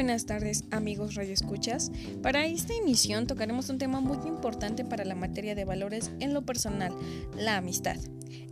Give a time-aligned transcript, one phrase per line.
[0.00, 1.92] buenas tardes amigos Radio Escuchas.
[2.22, 6.40] Para esta emisión tocaremos un tema muy importante para la materia de valores en lo
[6.40, 6.96] personal,
[7.36, 7.98] la amistad.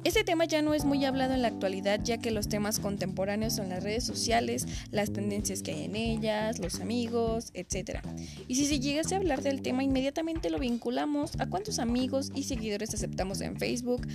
[0.05, 3.55] Este tema ya no es muy hablado en la actualidad ya que los temas contemporáneos
[3.55, 8.01] son las redes sociales, las tendencias que hay en ellas, los amigos, etc.
[8.47, 12.45] Y si se llegase a hablar del tema inmediatamente lo vinculamos a cuántos amigos y
[12.45, 14.07] seguidores aceptamos en Facebook,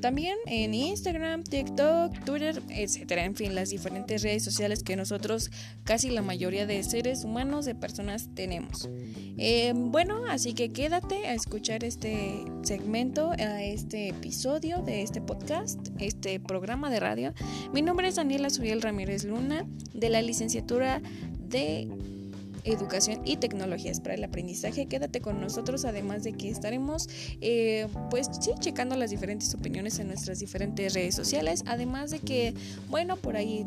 [0.00, 3.12] también en Instagram, TikTok, Twitter, etc.
[3.12, 5.50] En fin, las diferentes redes sociales que nosotros
[5.84, 8.88] casi la mayoría de seres humanos, de personas tenemos.
[9.36, 15.88] Eh, bueno, así que quédate a escuchar este segmento, a este episodio de este podcast,
[15.98, 17.34] este programa de radio.
[17.72, 21.02] Mi nombre es Daniela Suriel Ramírez Luna, de la licenciatura
[21.48, 21.88] de
[22.64, 24.86] educación y tecnologías para el aprendizaje.
[24.86, 27.08] Quédate con nosotros, además de que estaremos,
[27.40, 31.62] eh, pues sí, checando las diferentes opiniones en nuestras diferentes redes sociales.
[31.66, 32.54] Además de que,
[32.88, 33.66] bueno, por ahí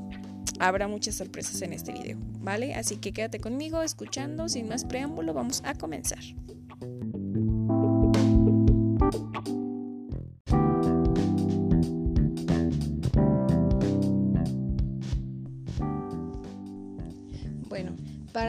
[0.59, 2.75] habrá muchas sorpresas en este video, ¿vale?
[2.75, 6.23] Así que quédate conmigo escuchando, sin más preámbulo, vamos a comenzar.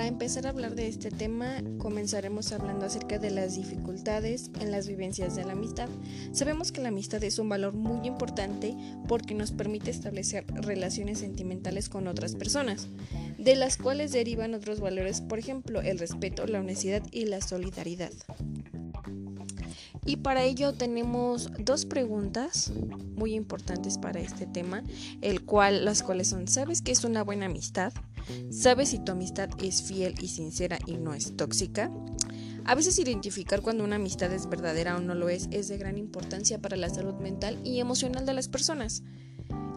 [0.09, 5.37] Empezar a hablar de este tema, comenzaremos hablando acerca de las dificultades en las vivencias
[5.37, 5.89] de la amistad.
[6.33, 8.75] Sabemos que la amistad es un valor muy importante
[9.07, 12.89] porque nos permite establecer relaciones sentimentales con otras personas,
[13.39, 18.13] de las cuales derivan otros valores, por ejemplo, el respeto, la honestidad y la solidaridad.
[20.09, 22.73] Y para ello tenemos dos preguntas
[23.15, 24.83] muy importantes para este tema,
[25.21, 27.93] el cual, las cuales son, ¿sabes qué es una buena amistad?
[28.49, 31.93] ¿Sabes si tu amistad es fiel y sincera y no es tóxica?
[32.65, 35.99] A veces identificar cuando una amistad es verdadera o no lo es es de gran
[35.99, 39.03] importancia para la salud mental y emocional de las personas.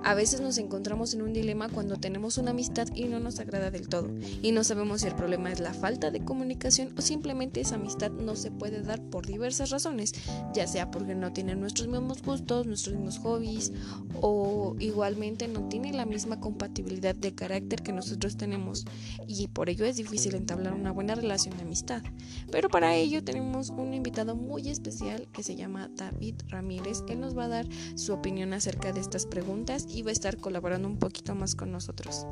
[0.03, 3.69] A veces nos encontramos en un dilema cuando tenemos una amistad y no nos agrada
[3.69, 4.09] del todo,
[4.41, 8.11] y no sabemos si el problema es la falta de comunicación o simplemente esa amistad
[8.11, 10.13] no se puede dar por diversas razones,
[10.53, 13.73] ya sea porque no tienen nuestros mismos gustos, nuestros mismos hobbies,
[14.22, 18.85] o igualmente no tiene la misma compatibilidad de carácter que nosotros tenemos,
[19.28, 22.01] y por ello es difícil entablar una buena relación de amistad.
[22.51, 27.38] Pero para ello tenemos un invitado muy especial que se llama David Ramírez, él nos
[27.38, 31.35] va a dar su opinión acerca de estas preguntas va a estar colaborando un poquito
[31.35, 32.25] más con nosotros.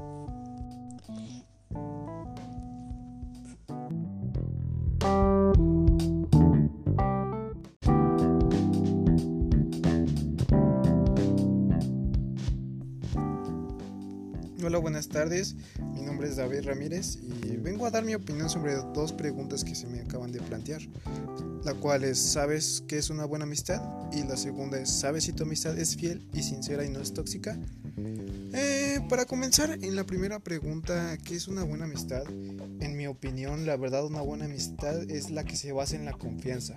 [14.62, 15.56] Hola, buenas tardes.
[15.94, 19.74] Mi nombre es David Ramírez y vengo a dar mi opinión sobre dos preguntas que
[19.74, 20.82] se me acaban de plantear.
[21.64, 23.82] La cual es, ¿sabes qué es una buena amistad?
[24.12, 27.14] Y la segunda es, ¿sabes si tu amistad es fiel y sincera y no es
[27.14, 27.58] tóxica?
[27.98, 32.24] Eh, para comenzar, en la primera pregunta, ¿qué es una buena amistad?
[32.30, 36.14] En mi opinión, la verdad, una buena amistad es la que se basa en la
[36.14, 36.76] confianza,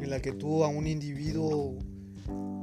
[0.00, 1.78] en la que tú a un individuo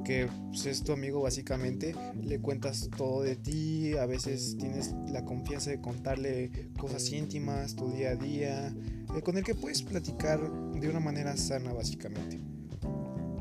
[0.03, 5.25] que pues, es tu amigo básicamente, le cuentas todo de ti, a veces tienes la
[5.25, 8.73] confianza de contarle cosas íntimas, tu día a día,
[9.15, 10.39] eh, con el que puedes platicar
[10.73, 12.39] de una manera sana básicamente.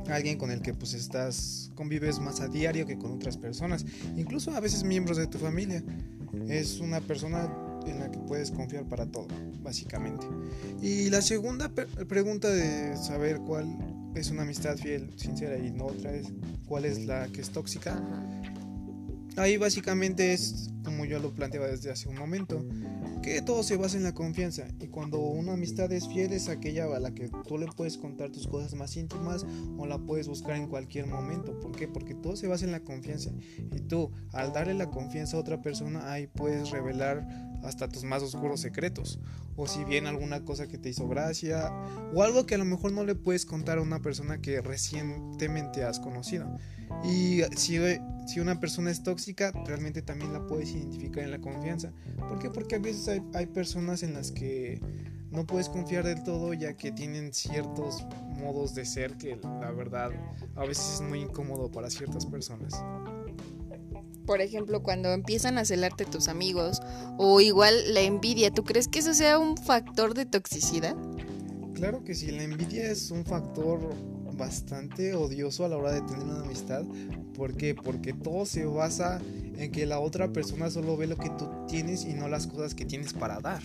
[0.08, 3.84] Alguien con el que pues estás, convives más a diario que con otras personas,
[4.16, 5.84] incluso a veces miembros de tu familia.
[6.48, 7.48] Es una persona
[7.86, 9.28] en la que puedes confiar para todo,
[9.62, 10.26] básicamente.
[10.82, 13.76] Y la segunda pregunta de saber cuál
[14.14, 16.26] es una amistad fiel, sincera y no otra es
[16.66, 18.02] cuál es la que es tóxica.
[19.36, 22.64] Ahí básicamente es como yo lo planteaba desde hace un momento,
[23.22, 26.84] que todo se basa en la confianza y cuando una amistad es fiel es aquella
[26.84, 29.44] a la que tú le puedes contar tus cosas más íntimas
[29.78, 31.58] o la puedes buscar en cualquier momento.
[31.60, 31.86] ¿Por qué?
[31.86, 33.30] Porque todo se basa en la confianza
[33.72, 37.26] y tú al darle la confianza a otra persona ahí puedes revelar
[37.62, 39.18] hasta tus más oscuros secretos.
[39.56, 41.72] O si bien alguna cosa que te hizo gracia.
[42.14, 45.84] O algo que a lo mejor no le puedes contar a una persona que recientemente
[45.84, 46.56] has conocido.
[47.04, 47.78] Y si,
[48.26, 51.92] si una persona es tóxica, realmente también la puedes identificar en la confianza.
[52.16, 52.50] ¿Por qué?
[52.50, 54.80] Porque a veces hay, hay personas en las que
[55.30, 58.04] no puedes confiar del todo ya que tienen ciertos
[58.36, 60.10] modos de ser que la verdad
[60.56, 62.82] a veces es muy incómodo para ciertas personas
[64.30, 66.80] por ejemplo, cuando empiezan a celarte tus amigos
[67.18, 70.94] o igual la envidia, ¿tú crees que eso sea un factor de toxicidad?
[71.74, 73.80] Claro que sí, la envidia es un factor
[74.36, 76.84] bastante odioso a la hora de tener una amistad.
[77.34, 77.74] ¿Por qué?
[77.74, 79.20] Porque todo se basa
[79.56, 82.76] en que la otra persona solo ve lo que tú tienes y no las cosas
[82.76, 83.62] que tienes para dar.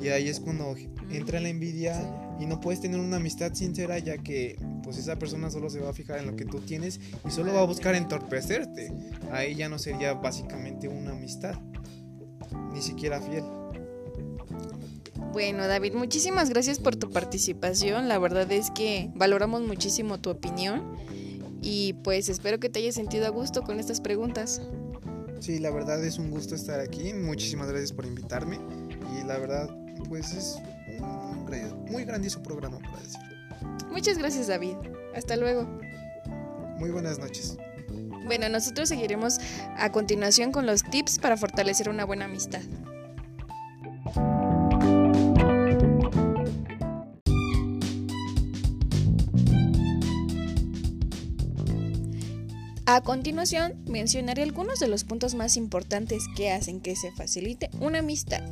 [0.00, 0.76] Y ahí es cuando
[1.10, 2.00] entra la envidia
[2.38, 5.90] y no puedes tener una amistad sincera ya que pues esa persona solo se va
[5.90, 8.92] a fijar en lo que tú tienes y solo va a buscar entorpecerte.
[9.30, 11.54] Ahí ya no sería básicamente una amistad,
[12.72, 13.44] ni siquiera fiel.
[15.32, 18.06] Bueno, David, muchísimas gracias por tu participación.
[18.06, 20.98] La verdad es que valoramos muchísimo tu opinión
[21.62, 24.60] y pues espero que te hayas sentido a gusto con estas preguntas.
[25.40, 27.14] Sí, la verdad es un gusto estar aquí.
[27.14, 28.58] Muchísimas gracias por invitarme
[29.18, 29.74] y la verdad
[30.08, 30.56] pues es
[30.98, 31.46] un
[31.90, 33.31] muy grandioso programa para decir.
[33.90, 34.76] Muchas gracias, David.
[35.14, 35.66] Hasta luego.
[36.78, 37.58] Muy buenas noches.
[38.24, 39.38] Bueno, nosotros seguiremos
[39.76, 42.62] a continuación con los tips para fortalecer una buena amistad.
[52.84, 58.00] A continuación, mencionaré algunos de los puntos más importantes que hacen que se facilite una
[58.00, 58.42] amistad.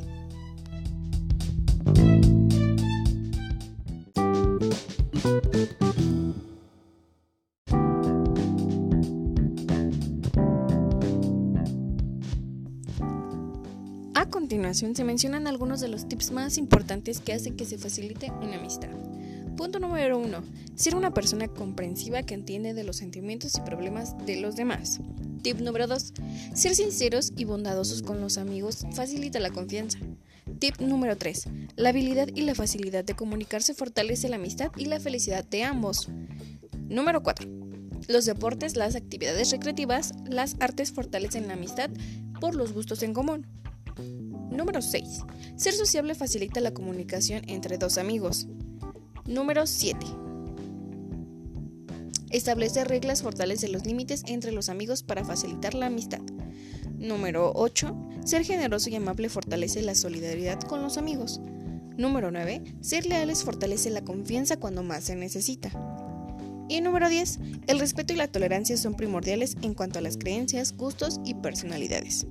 [14.75, 18.91] Se mencionan algunos de los tips más importantes que hacen que se facilite una amistad.
[19.57, 20.43] Punto número 1.
[20.75, 25.01] Ser una persona comprensiva que entiende de los sentimientos y problemas de los demás.
[25.43, 26.15] Tip número 2.
[26.55, 29.99] Ser sinceros y bondadosos con los amigos facilita la confianza.
[30.59, 31.49] Tip número 3.
[31.77, 36.09] La habilidad y la facilidad de comunicarse fortalece la amistad y la felicidad de ambos.
[36.89, 37.49] Número 4.
[38.09, 41.91] Los deportes, las actividades recreativas, las artes fortalecen la amistad
[42.41, 43.47] por los gustos en común.
[44.51, 45.21] Número 6.
[45.57, 48.49] Ser sociable facilita la comunicación entre dos amigos.
[49.27, 49.99] Número 7.
[52.31, 56.21] Establecer reglas fortalece los límites entre los amigos para facilitar la amistad.
[56.99, 58.09] Número 8.
[58.25, 61.41] Ser generoso y amable fortalece la solidaridad con los amigos.
[61.97, 62.63] Número 9.
[62.81, 65.71] Ser leales fortalece la confianza cuando más se necesita.
[66.69, 67.41] Y número 10.
[67.67, 72.27] El respeto y la tolerancia son primordiales en cuanto a las creencias, gustos y personalidades.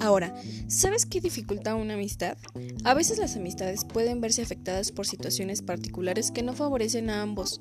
[0.00, 0.34] Ahora,
[0.68, 2.36] ¿sabes qué dificulta una amistad?
[2.84, 7.60] A veces las amistades pueden verse afectadas por situaciones particulares que no favorecen a ambos.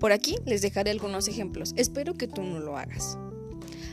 [0.00, 3.18] Por aquí les dejaré algunos ejemplos, espero que tú no lo hagas.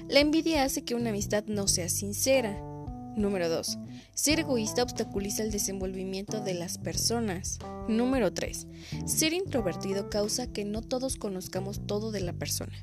[0.10, 2.60] La envidia hace que una amistad no sea sincera.
[3.16, 3.78] Número 2.
[4.14, 7.60] Ser egoísta obstaculiza el desenvolvimiento de las personas.
[7.88, 8.68] Número 3.
[9.06, 12.74] Ser introvertido causa que no todos conozcamos todo de la persona.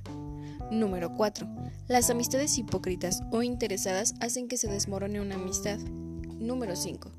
[0.70, 1.46] Número 4.
[1.88, 5.78] Las amistades hipócritas o interesadas hacen que se desmorone una amistad.
[5.78, 7.10] Número 5.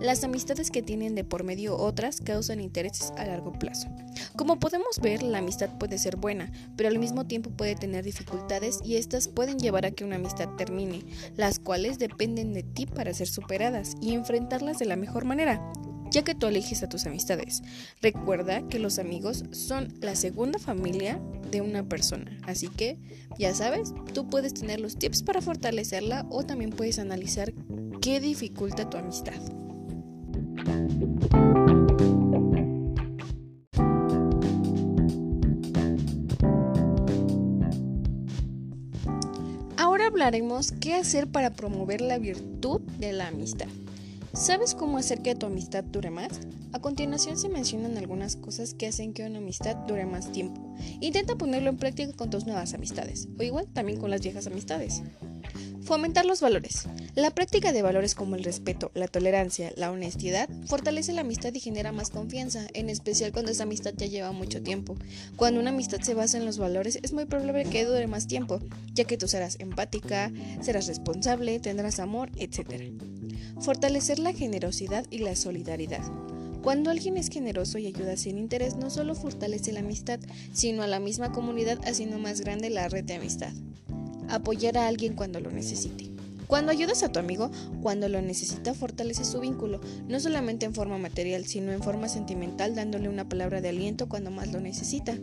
[0.00, 3.88] Las amistades que tienen de por medio otras causan intereses a largo plazo.
[4.36, 8.78] Como podemos ver, la amistad puede ser buena, pero al mismo tiempo puede tener dificultades
[8.84, 11.02] y estas pueden llevar a que una amistad termine,
[11.36, 15.60] las cuales dependen de ti para ser superadas y enfrentarlas de la mejor manera
[16.10, 17.62] ya que tú eliges a tus amistades.
[18.00, 21.20] Recuerda que los amigos son la segunda familia
[21.50, 22.98] de una persona, así que
[23.38, 27.52] ya sabes, tú puedes tener los tips para fortalecerla o también puedes analizar
[28.00, 29.34] qué dificulta tu amistad.
[39.76, 43.68] Ahora hablaremos qué hacer para promover la virtud de la amistad.
[44.34, 46.28] ¿Sabes cómo hacer que tu amistad dure más?
[46.72, 50.74] A continuación se mencionan algunas cosas que hacen que una amistad dure más tiempo.
[51.00, 55.02] Intenta ponerlo en práctica con tus nuevas amistades, o igual también con las viejas amistades.
[55.82, 56.84] Fomentar los valores.
[57.14, 61.60] La práctica de valores como el respeto, la tolerancia, la honestidad fortalece la amistad y
[61.60, 64.96] genera más confianza, en especial cuando esa amistad ya lleva mucho tiempo.
[65.36, 68.60] Cuando una amistad se basa en los valores es muy probable que dure más tiempo,
[68.92, 70.30] ya que tú serás empática,
[70.60, 72.92] serás responsable, tendrás amor, etc.
[73.60, 76.02] Fortalecer la generosidad y la solidaridad.
[76.62, 80.20] Cuando alguien es generoso y ayuda sin interés, no solo fortalece la amistad,
[80.52, 83.52] sino a la misma comunidad haciendo más grande la red de amistad.
[84.28, 86.10] Apoyar a alguien cuando lo necesite.
[86.48, 87.50] Cuando ayudas a tu amigo,
[87.82, 92.74] cuando lo necesita, fortalece su vínculo, no solamente en forma material, sino en forma sentimental,
[92.74, 95.16] dándole una palabra de aliento cuando más lo necesita.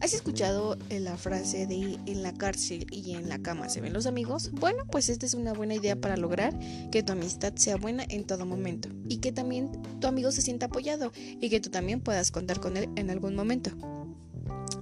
[0.00, 3.92] ¿Has escuchado eh, la frase de en la cárcel y en la cama se ven
[3.92, 4.50] los amigos?
[4.52, 6.58] Bueno, pues esta es una buena idea para lograr
[6.90, 10.66] que tu amistad sea buena en todo momento y que también tu amigo se sienta
[10.66, 13.70] apoyado y que tú también puedas contar con él en algún momento.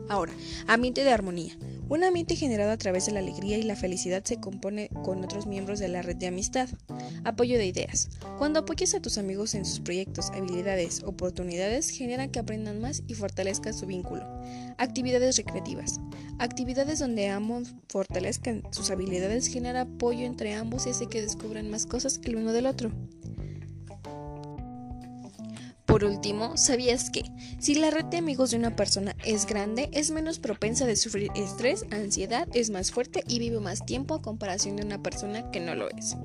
[0.08, 0.32] Ahora,
[0.66, 1.56] ambiente de armonía.
[1.86, 5.46] Un ambiente generado a través de la alegría y la felicidad se compone con otros
[5.46, 6.68] miembros de la red de amistad.
[7.24, 8.08] Apoyo de ideas.
[8.38, 13.14] Cuando apoyas a tus amigos en sus proyectos, habilidades, oportunidades, generan que aprendan más y
[13.14, 14.24] fortalezcan su vínculo.
[14.78, 16.00] Actividades recreativas.
[16.38, 21.84] Actividades donde ambos fortalezcan sus habilidades genera apoyo entre ambos y hace que descubran más
[21.84, 22.92] cosas el uno del otro.
[25.94, 27.22] Por último, ¿sabías que
[27.60, 31.30] si la red de amigos de una persona es grande, es menos propensa de sufrir
[31.36, 35.60] estrés, ansiedad, es más fuerte y vive más tiempo a comparación de una persona que
[35.60, 36.16] no lo es?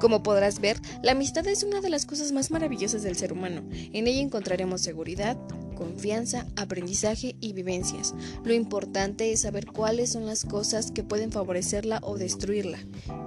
[0.00, 3.68] Como podrás ver, la amistad es una de las cosas más maravillosas del ser humano.
[3.70, 5.36] En ella encontraremos seguridad,
[5.78, 8.12] confianza, aprendizaje y vivencias.
[8.44, 12.78] Lo importante es saber cuáles son las cosas que pueden favorecerla o destruirla.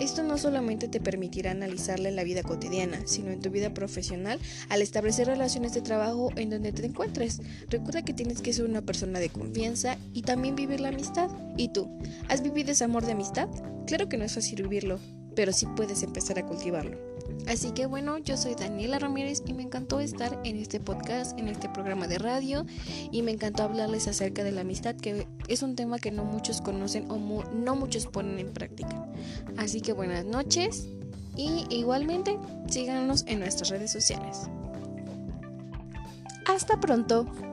[0.01, 4.37] Esto no solamente te permitirá analizarla en la vida cotidiana, sino en tu vida profesional
[4.67, 7.39] al establecer relaciones de trabajo en donde te encuentres.
[7.69, 11.29] Recuerda que tienes que ser una persona de confianza y también vivir la amistad.
[11.55, 11.89] ¿Y tú?
[12.27, 13.47] ¿Has vivido ese amor de amistad?
[13.87, 14.99] Claro que no es fácil vivirlo,
[15.35, 16.97] pero sí puedes empezar a cultivarlo.
[17.47, 21.47] Así que bueno, yo soy Daniela Ramírez y me encantó estar en este podcast, en
[21.47, 22.65] este programa de radio
[23.11, 26.61] y me encantó hablarles acerca de la amistad, que es un tema que no muchos
[26.61, 27.17] conocen o
[27.53, 29.07] no muchos ponen en práctica.
[29.57, 30.87] Así que buenas noches
[31.35, 34.49] y igualmente síganos en nuestras redes sociales.
[36.47, 37.50] Hasta pronto.